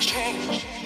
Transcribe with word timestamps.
change. 0.00 0.77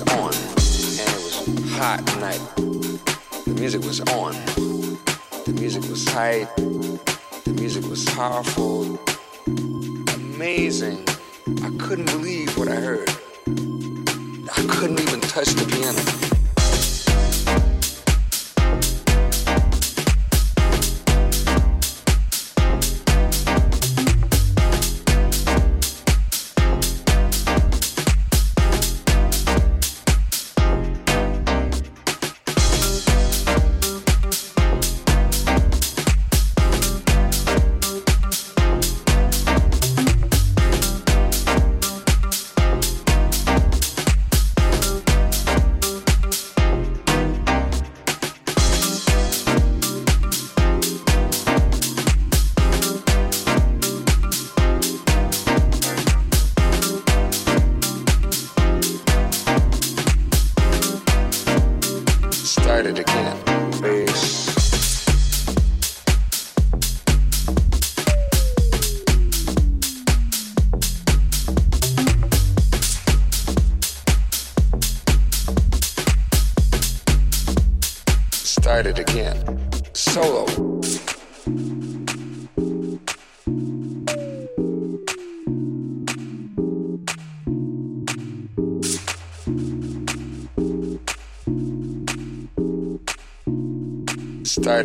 was 0.00 0.12
on, 0.12 0.34
and 0.34 1.08
it 1.08 1.22
was 1.24 1.70
hot 1.78 2.04
night. 2.20 2.40
The 3.44 3.54
music 3.58 3.82
was 3.82 4.00
on. 4.00 4.32
The 5.44 5.54
music 5.58 5.88
was 5.88 6.04
tight. 6.04 6.54
The 6.56 7.52
music 7.58 7.86
was 7.88 8.04
powerful. 8.06 8.98
Amazing. 10.14 11.02
I 11.62 11.70
couldn't 11.78 12.06
believe 12.06 12.58
what 12.58 12.68
I 12.68 12.74
heard. 12.74 13.08
I 14.56 14.66
couldn't 14.68 15.00
even 15.00 15.20
touch 15.20 15.48
the 15.48 15.64
piano. 15.64 16.35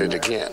at 0.01 0.13
it 0.13 0.25
again. 0.25 0.50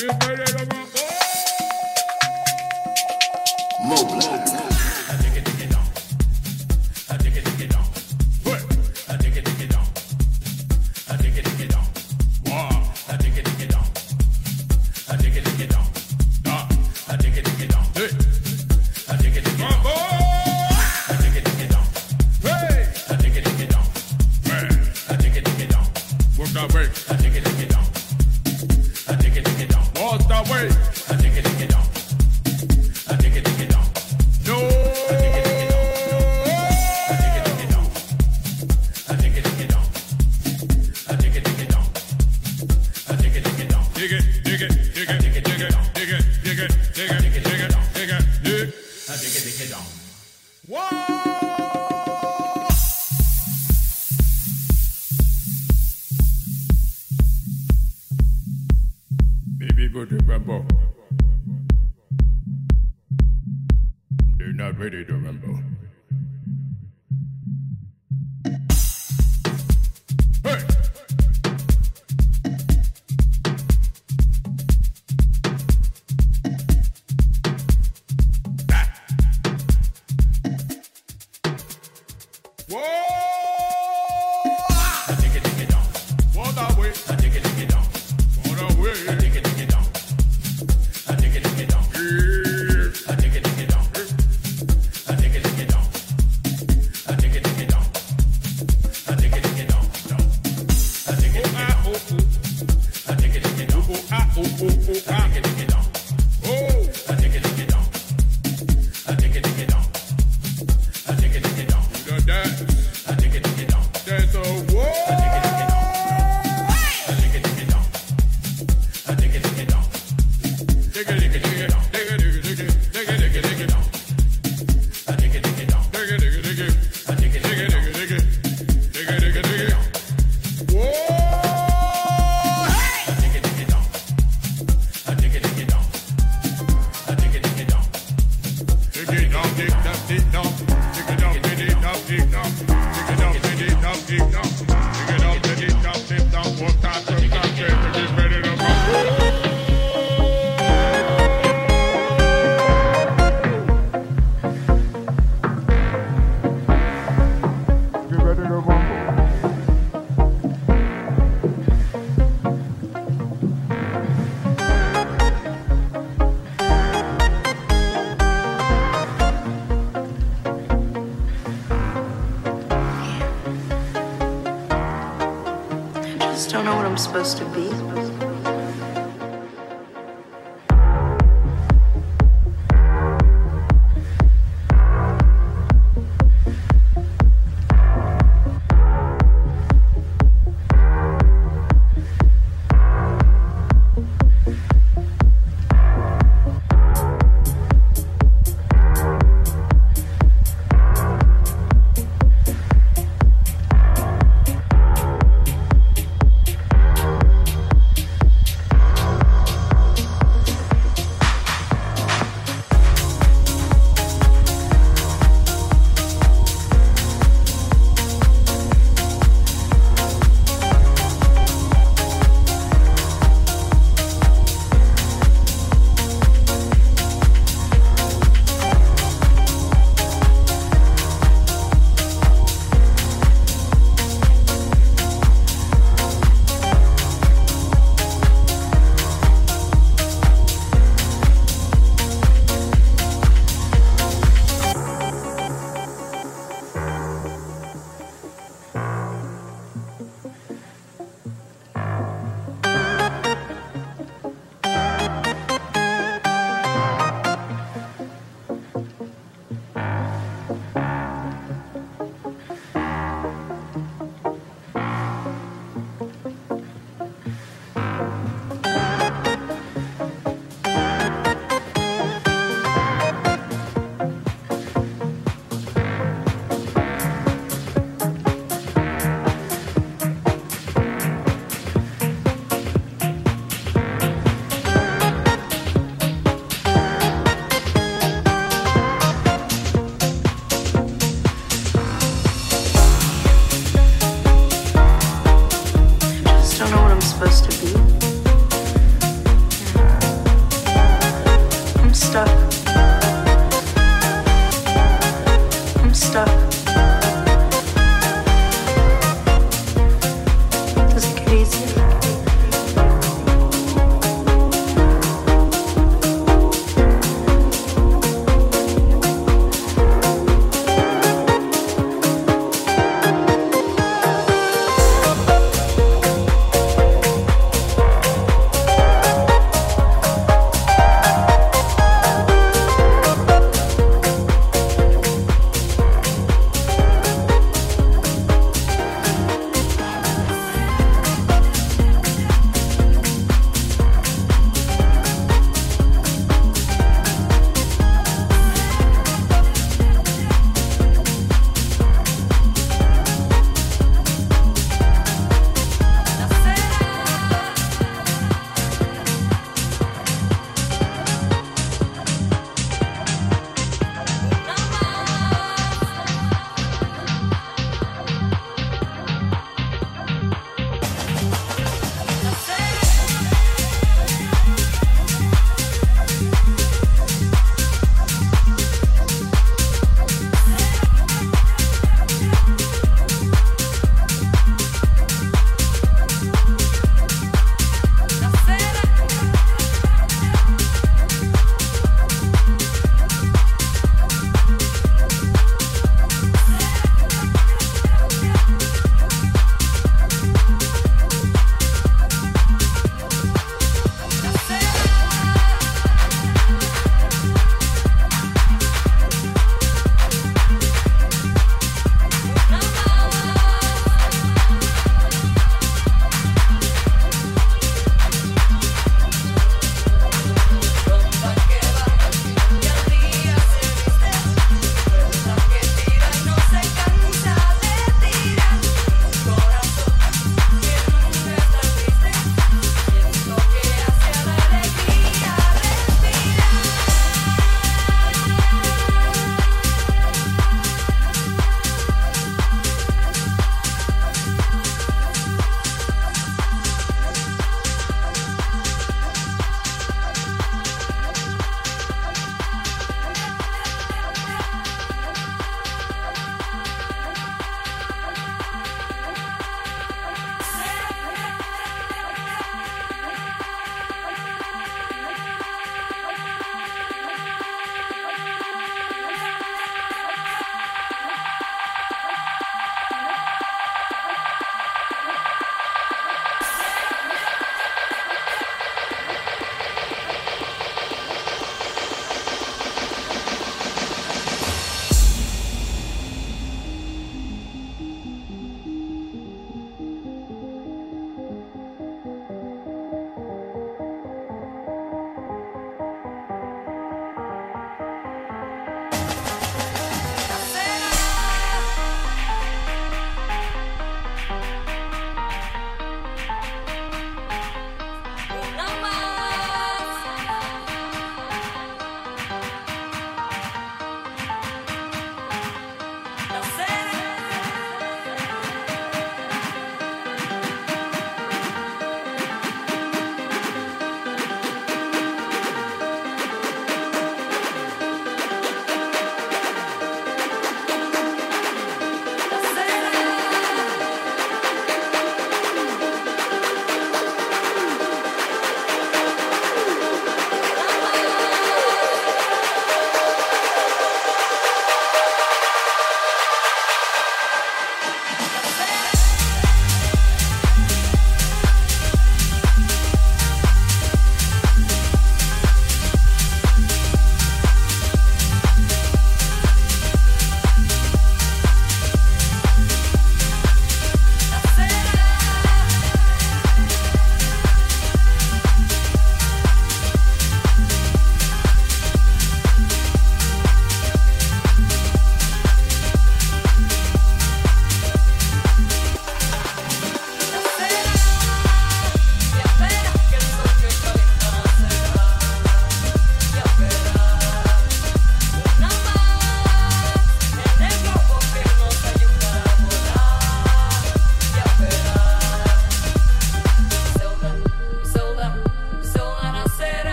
Dig 0.00 0.30